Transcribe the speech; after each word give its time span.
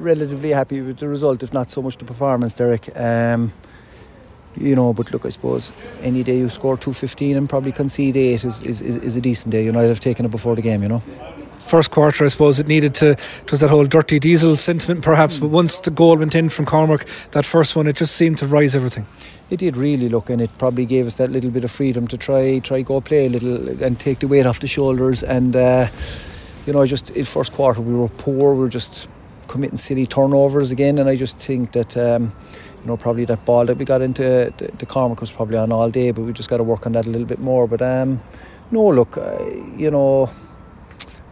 Relatively 0.00 0.50
happy 0.50 0.80
with 0.80 0.98
the 0.98 1.08
result, 1.08 1.42
if 1.42 1.52
not 1.52 1.70
so 1.70 1.82
much 1.82 1.96
the 1.96 2.04
performance, 2.04 2.52
Derek. 2.52 2.88
Um, 2.96 3.52
you 4.56 4.76
know, 4.76 4.92
but 4.92 5.10
look, 5.10 5.26
I 5.26 5.30
suppose 5.30 5.72
any 6.02 6.22
day 6.22 6.38
you 6.38 6.48
score 6.48 6.76
215 6.76 7.36
and 7.36 7.50
probably 7.50 7.72
concede 7.72 8.16
8 8.16 8.44
is, 8.44 8.62
is, 8.62 8.80
is, 8.80 9.16
a 9.16 9.20
decent 9.20 9.50
day. 9.50 9.64
You 9.64 9.72
know, 9.72 9.80
I'd 9.80 9.88
have 9.88 9.98
taken 9.98 10.24
it 10.24 10.30
before 10.30 10.54
the 10.54 10.62
game, 10.62 10.84
you 10.84 10.88
know. 10.88 11.00
First 11.58 11.90
quarter, 11.90 12.24
I 12.24 12.28
suppose 12.28 12.60
it 12.60 12.68
needed 12.68 12.94
to, 12.94 13.10
it 13.10 13.50
was 13.50 13.58
that 13.58 13.70
whole 13.70 13.86
dirty 13.86 14.20
diesel 14.20 14.54
sentiment 14.54 15.02
perhaps, 15.02 15.40
but 15.40 15.48
once 15.48 15.80
the 15.80 15.90
goal 15.90 16.16
went 16.16 16.36
in 16.36 16.48
from 16.48 16.64
Cormac, 16.64 17.04
that 17.32 17.44
first 17.44 17.74
one, 17.74 17.88
it 17.88 17.96
just 17.96 18.14
seemed 18.14 18.38
to 18.38 18.46
rise 18.46 18.76
everything. 18.76 19.04
It 19.50 19.58
did 19.58 19.76
really 19.76 20.08
look, 20.08 20.30
and 20.30 20.40
it 20.40 20.56
probably 20.58 20.86
gave 20.86 21.08
us 21.08 21.16
that 21.16 21.32
little 21.32 21.50
bit 21.50 21.64
of 21.64 21.72
freedom 21.72 22.06
to 22.06 22.16
try 22.16 22.60
try 22.60 22.82
go 22.82 23.00
play 23.00 23.26
a 23.26 23.30
little 23.30 23.82
and 23.82 23.98
take 23.98 24.20
the 24.20 24.28
weight 24.28 24.46
off 24.46 24.60
the 24.60 24.68
shoulders. 24.68 25.24
And 25.24 25.56
uh, 25.56 25.88
you 26.66 26.72
know, 26.72 26.86
just 26.86 27.10
in 27.10 27.24
first 27.24 27.52
quarter 27.52 27.80
we 27.80 27.94
were 27.94 28.08
poor. 28.08 28.54
We 28.54 28.60
were 28.60 28.68
just 28.68 29.08
committing 29.48 29.76
silly 29.76 30.06
turnovers 30.06 30.70
again, 30.70 30.98
and 30.98 31.08
I 31.08 31.16
just 31.16 31.38
think 31.38 31.72
that. 31.72 31.96
Um, 31.96 32.32
you 32.80 32.86
know, 32.86 32.96
probably 32.96 33.24
that 33.24 33.44
ball 33.44 33.66
that 33.66 33.76
we 33.76 33.84
got 33.84 34.02
into 34.02 34.22
the, 34.56 34.70
the 34.78 34.86
Cormac 34.86 35.20
was 35.20 35.32
probably 35.32 35.56
on 35.56 35.72
all 35.72 35.90
day, 35.90 36.12
but 36.12 36.22
we 36.22 36.32
just 36.32 36.48
got 36.48 36.58
to 36.58 36.62
work 36.62 36.86
on 36.86 36.92
that 36.92 37.06
a 37.06 37.10
little 37.10 37.26
bit 37.26 37.40
more. 37.40 37.66
But 37.66 37.82
um, 37.82 38.20
no, 38.70 38.88
look, 38.88 39.18
uh, 39.18 39.44
you 39.76 39.90
know, 39.90 40.30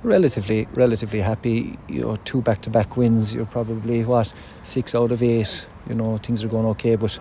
relatively, 0.02 0.66
relatively 0.74 1.20
happy. 1.20 1.78
You 1.88 2.00
know, 2.02 2.16
two 2.16 2.42
back-to-back 2.42 2.96
wins. 2.96 3.32
You're 3.32 3.46
probably 3.46 4.04
what 4.04 4.32
six 4.64 4.94
out 4.94 5.12
of 5.12 5.22
eight. 5.22 5.68
You 5.88 5.94
know, 5.94 6.16
things 6.16 6.42
are 6.42 6.48
going 6.48 6.66
okay, 6.66 6.96
but 6.96 7.16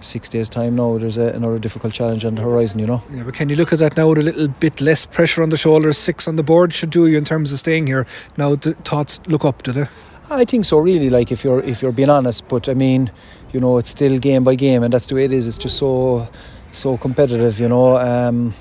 six 0.00 0.28
days' 0.28 0.48
time 0.48 0.76
now, 0.76 0.98
there's 0.98 1.16
a, 1.16 1.28
another 1.28 1.58
difficult 1.58 1.94
challenge 1.94 2.24
on 2.24 2.34
the 2.34 2.42
horizon, 2.42 2.78
you 2.78 2.86
know. 2.86 3.02
Yeah, 3.10 3.22
but 3.22 3.34
can 3.34 3.48
you 3.48 3.56
look 3.56 3.72
at 3.72 3.78
that 3.78 3.96
now 3.96 4.10
with 4.10 4.18
a 4.18 4.22
little 4.22 4.48
bit 4.48 4.80
less 4.80 5.06
pressure 5.06 5.42
on 5.42 5.48
the 5.48 5.56
shoulders? 5.56 5.96
Six 5.96 6.28
on 6.28 6.36
the 6.36 6.42
board 6.42 6.72
should 6.72 6.90
do 6.90 7.06
you 7.06 7.16
in 7.16 7.24
terms 7.24 7.52
of 7.52 7.58
staying 7.58 7.86
here. 7.86 8.06
Now 8.36 8.54
the 8.54 8.74
thoughts 8.74 9.20
look 9.26 9.44
up, 9.44 9.62
do 9.62 9.72
they? 9.72 9.86
I 10.34 10.44
think 10.44 10.64
so, 10.64 10.78
really. 10.78 11.10
Like 11.10 11.30
if 11.30 11.44
you're 11.44 11.60
if 11.60 11.82
you're 11.82 11.92
being 11.92 12.10
honest, 12.10 12.48
but 12.48 12.68
I 12.68 12.74
mean, 12.74 13.10
you 13.52 13.60
know, 13.60 13.78
it's 13.78 13.90
still 13.90 14.18
game 14.18 14.44
by 14.44 14.54
game, 14.54 14.82
and 14.82 14.92
that's 14.92 15.06
the 15.06 15.14
way 15.14 15.24
it 15.24 15.32
is. 15.32 15.46
It's 15.46 15.58
just 15.58 15.78
so 15.78 16.28
so 16.70 16.96
competitive, 16.96 17.60
you 17.60 17.68
know. 17.68 17.96
Um, 17.98 18.54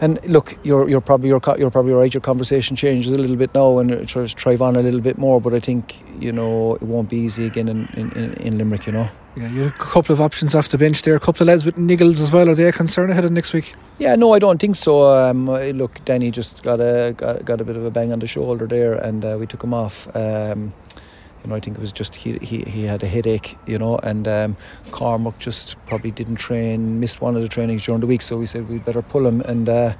and 0.00 0.24
look, 0.26 0.56
you're 0.62 0.88
you're 0.88 1.00
probably 1.00 1.28
you're, 1.28 1.40
you're 1.58 1.70
probably 1.70 1.92
right. 1.92 2.12
Your 2.12 2.20
conversation 2.20 2.76
changes 2.76 3.12
a 3.12 3.18
little 3.18 3.36
bit 3.36 3.54
now, 3.54 3.78
and 3.78 3.90
it 3.90 4.08
tries 4.08 4.34
to 4.34 4.40
thrive 4.40 4.62
on 4.62 4.76
a 4.76 4.82
little 4.82 5.00
bit 5.00 5.18
more. 5.18 5.40
But 5.40 5.54
I 5.54 5.60
think 5.60 6.02
you 6.20 6.32
know 6.32 6.74
it 6.74 6.82
won't 6.82 7.10
be 7.10 7.16
easy 7.16 7.46
again 7.46 7.68
in, 7.68 7.86
in, 7.94 8.34
in 8.34 8.58
Limerick. 8.58 8.86
You 8.86 8.92
know. 8.92 9.08
Yeah, 9.36 9.48
you 9.50 9.66
a 9.66 9.70
couple 9.70 10.12
of 10.12 10.20
options 10.20 10.54
off 10.54 10.68
the 10.68 10.78
bench 10.78 11.02
there. 11.02 11.14
A 11.14 11.20
couple 11.20 11.44
of 11.44 11.48
lads 11.48 11.64
with 11.64 11.76
niggles 11.76 12.20
as 12.20 12.32
well. 12.32 12.48
Are 12.48 12.54
they 12.56 12.64
a 12.64 12.72
concern 12.72 13.10
ahead 13.10 13.24
of 13.24 13.30
next 13.30 13.52
week? 13.52 13.74
Yeah, 13.98 14.16
no, 14.16 14.32
I 14.32 14.40
don't 14.40 14.60
think 14.60 14.74
so. 14.74 15.08
Um, 15.10 15.46
look, 15.46 16.04
Danny 16.04 16.30
just 16.32 16.62
got 16.64 16.80
a 16.80 17.14
got, 17.16 17.44
got 17.44 17.60
a 17.60 17.64
bit 17.64 17.76
of 17.76 17.84
a 17.84 17.90
bang 17.90 18.12
on 18.12 18.18
the 18.18 18.26
shoulder 18.26 18.66
there, 18.66 18.94
and 18.94 19.24
uh, 19.24 19.36
we 19.38 19.46
took 19.46 19.62
him 19.62 19.74
off. 19.74 20.08
Um, 20.16 20.72
you 21.42 21.50
know, 21.50 21.56
I 21.56 21.60
think 21.60 21.76
it 21.76 21.80
was 21.80 21.92
just 21.92 22.14
he 22.16 22.38
he, 22.38 22.62
he 22.62 22.84
had 22.84 23.02
a 23.02 23.06
headache, 23.06 23.56
you 23.66 23.78
know, 23.78 23.98
and 24.02 24.26
um, 24.26 24.56
just 25.38 25.76
probably 25.86 26.10
didn't 26.10 26.36
train, 26.36 27.00
missed 27.00 27.20
one 27.20 27.36
of 27.36 27.42
the 27.42 27.48
trainings 27.48 27.84
during 27.84 28.00
the 28.00 28.06
week, 28.06 28.22
so 28.22 28.36
we 28.36 28.46
said 28.46 28.68
we'd 28.68 28.84
better 28.84 29.02
pull 29.02 29.26
him, 29.26 29.40
and 29.42 29.68
uh, 29.68 29.94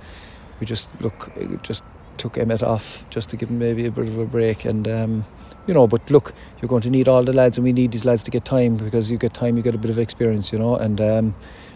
we 0.61 0.67
just 0.67 0.91
look 1.01 1.31
just 1.63 1.85
took 2.17 2.37
Emmett 2.37 2.63
off 2.63 3.09
just 3.11 3.31
to 3.31 3.37
give 3.37 3.49
him 3.49 3.59
maybe 3.59 3.87
a 3.87 3.91
bit 3.91 4.09
of 4.09 4.19
a 4.19 4.27
break, 4.27 4.65
and. 4.65 4.87
Um, 4.87 5.25
you 5.67 5.75
know, 5.75 5.87
but 5.87 6.11
look, 6.11 6.33
you're 6.63 6.69
going 6.69 6.81
to 6.81 6.89
need 6.89 7.09
all 7.09 7.23
the 7.23 7.35
lads, 7.35 7.59
and 7.59 7.65
we 7.65 7.75
need 7.75 7.93
these 7.93 8.07
lads 8.07 8.23
to 8.23 8.31
get 8.31 8.43
time 8.43 8.79
because 8.79 9.11
you 9.11 9.19
get 9.19 9.35
time, 9.35 9.59
you 9.59 9.63
get 9.63 9.75
a 9.75 9.79
bit 9.79 9.91
of 9.91 9.99
experience, 9.99 10.51
you 10.51 10.59
know, 10.59 10.77
and 10.77 10.99
um, 10.99 11.35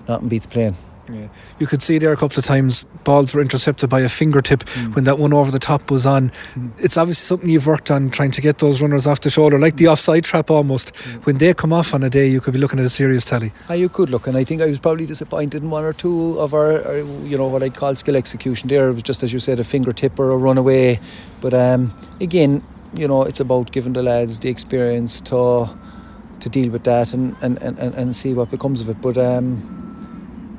nothing 0.08 0.28
beats 0.28 0.46
playing. 0.46 0.74
Yeah. 1.10 1.28
You 1.58 1.66
could 1.66 1.82
see 1.82 1.98
there 1.98 2.12
a 2.12 2.16
couple 2.16 2.38
of 2.38 2.44
times 2.44 2.84
balls 3.04 3.34
were 3.34 3.40
intercepted 3.40 3.90
by 3.90 4.00
a 4.00 4.08
fingertip 4.08 4.60
mm. 4.60 4.94
when 4.94 5.04
that 5.04 5.18
one 5.18 5.32
over 5.32 5.50
the 5.50 5.58
top 5.58 5.90
was 5.90 6.06
on. 6.06 6.30
Mm. 6.30 6.70
It's 6.82 6.96
obviously 6.96 7.24
something 7.26 7.48
you've 7.48 7.66
worked 7.66 7.90
on 7.90 8.10
trying 8.10 8.30
to 8.32 8.40
get 8.40 8.58
those 8.58 8.80
runners 8.80 9.06
off 9.06 9.20
the 9.20 9.30
shoulder, 9.30 9.58
like 9.58 9.76
the 9.76 9.88
offside 9.88 10.24
trap 10.24 10.50
almost. 10.50 10.94
Mm. 10.94 11.26
When 11.26 11.38
they 11.38 11.54
come 11.54 11.72
off 11.72 11.92
on 11.92 12.02
a 12.04 12.10
day, 12.10 12.28
you 12.28 12.40
could 12.40 12.54
be 12.54 12.60
looking 12.60 12.78
at 12.78 12.84
a 12.84 12.90
serious 12.90 13.24
tally. 13.24 13.52
Ah, 13.68 13.72
you 13.72 13.88
could 13.88 14.10
look, 14.10 14.26
and 14.26 14.36
I 14.36 14.44
think 14.44 14.62
I 14.62 14.66
was 14.66 14.78
probably 14.78 15.06
disappointed 15.06 15.62
in 15.62 15.70
one 15.70 15.84
or 15.84 15.92
two 15.92 16.38
of 16.38 16.54
our, 16.54 16.86
our 16.86 16.98
you 16.98 17.36
know, 17.36 17.48
what 17.48 17.62
I'd 17.62 17.74
call 17.74 17.94
skill 17.96 18.16
execution 18.16 18.68
there. 18.68 18.88
It 18.88 18.94
was 18.94 19.02
just 19.02 19.22
as 19.22 19.32
you 19.32 19.38
said, 19.38 19.58
a 19.58 19.64
fingertip 19.64 20.18
or 20.18 20.30
a 20.30 20.36
runaway. 20.36 21.00
But 21.40 21.54
um, 21.54 21.94
again, 22.20 22.62
you 22.94 23.08
know, 23.08 23.24
it's 23.24 23.40
about 23.40 23.72
giving 23.72 23.94
the 23.94 24.02
lads 24.02 24.38
the 24.40 24.50
experience 24.50 25.20
to 25.22 25.68
to 26.40 26.48
deal 26.48 26.72
with 26.72 26.82
that 26.82 27.14
and, 27.14 27.36
and, 27.40 27.56
and, 27.62 27.78
and 27.78 28.16
see 28.16 28.34
what 28.34 28.50
becomes 28.50 28.80
of 28.80 28.88
it. 28.88 29.00
But 29.00 29.16
um, 29.16 29.81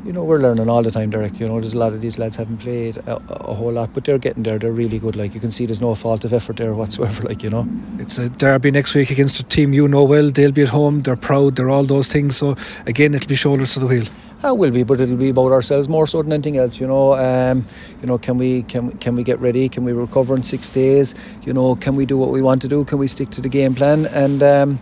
you 0.03 0.11
know, 0.11 0.23
we're 0.23 0.39
learning 0.39 0.67
all 0.67 0.83
the 0.83 0.91
time, 0.91 1.09
Derek. 1.09 1.39
You 1.39 1.47
know, 1.47 1.59
there's 1.61 1.73
a 1.73 1.77
lot 1.77 1.93
of 1.93 2.01
these 2.01 2.19
lads 2.19 2.35
haven't 2.35 2.57
played 2.57 2.97
a, 2.97 3.15
a, 3.29 3.53
whole 3.53 3.71
lot, 3.71 3.93
but 3.93 4.03
they're 4.03 4.17
getting 4.17 4.43
there. 4.43 4.59
They're 4.59 4.71
really 4.71 4.99
good. 4.99 5.15
Like 5.15 5.33
you 5.33 5.39
can 5.39 5.51
see, 5.51 5.65
there's 5.65 5.79
no 5.79 5.95
fault 5.95 6.25
of 6.25 6.33
effort 6.33 6.57
there 6.57 6.73
whatsoever. 6.73 7.23
Like 7.33 7.41
you 7.41 7.49
know, 7.49 7.67
it's 7.99 8.17
a 8.17 8.29
derby 8.29 8.69
next 8.71 8.95
week 8.95 9.09
against 9.09 9.39
a 9.39 9.43
team 9.43 9.73
you 9.73 9.87
know 9.87 10.03
well. 10.03 10.29
They'll 10.29 10.51
be 10.51 10.63
at 10.63 10.69
home. 10.69 11.01
They're 11.01 11.15
proud. 11.15 11.55
They're 11.55 11.69
all 11.69 11.83
those 11.83 12.11
things. 12.11 12.35
So 12.35 12.55
again, 12.85 13.13
it'll 13.13 13.29
be 13.29 13.35
shoulders 13.35 13.73
to 13.73 13.79
the 13.79 13.87
wheel. 13.87 14.03
Uh, 14.43 14.53
will 14.53 14.71
be, 14.71 14.83
but 14.83 14.99
it'll 14.99 15.15
be 15.15 15.29
about 15.29 15.53
ourselves 15.53 15.87
more 15.87 16.05
so 16.05 16.21
than 16.21 16.33
anything 16.33 16.57
else. 16.57 16.81
You 16.81 16.87
know, 16.87 17.13
um, 17.13 17.65
you 18.01 18.07
know, 18.07 18.17
can 18.17 18.37
we 18.37 18.63
can 18.63 18.91
can 18.97 19.15
we 19.15 19.23
get 19.23 19.39
ready? 19.39 19.69
Can 19.69 19.85
we 19.85 19.93
recover 19.93 20.35
in 20.35 20.43
six 20.43 20.69
days? 20.69 21.15
You 21.45 21.53
know, 21.53 21.75
can 21.75 21.95
we 21.95 22.05
do 22.05 22.17
what 22.17 22.29
we 22.29 22.41
want 22.41 22.61
to 22.63 22.67
do? 22.67 22.83
Can 22.83 22.97
we 22.97 23.07
stick 23.07 23.29
to 23.31 23.41
the 23.41 23.49
game 23.49 23.73
plan? 23.73 24.05
And 24.07 24.43
um, 24.43 24.79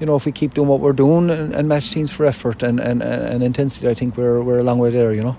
you 0.00 0.06
know, 0.06 0.16
if 0.16 0.26
we 0.26 0.32
keep 0.32 0.54
doing 0.54 0.68
what 0.68 0.80
we're 0.80 0.92
doing 0.92 1.30
and, 1.30 1.54
and 1.54 1.68
match 1.68 1.90
teams 1.90 2.12
for 2.12 2.24
effort 2.26 2.62
and, 2.62 2.80
and, 2.80 3.02
and 3.02 3.42
intensity, 3.42 3.88
I 3.88 3.94
think 3.94 4.16
we're 4.16 4.42
we're 4.42 4.58
a 4.58 4.62
long 4.62 4.78
way 4.78 4.90
there. 4.90 5.12
You 5.12 5.22
know. 5.22 5.36